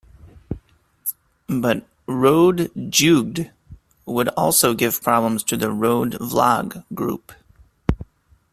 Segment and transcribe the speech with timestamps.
[1.45, 3.51] But "Rode Jeugd"
[4.07, 7.31] would also give problems to the "Rode Vlag"-group.